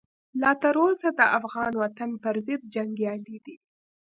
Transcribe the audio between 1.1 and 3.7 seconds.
د افغان وطن پرضد جنګیالي دي.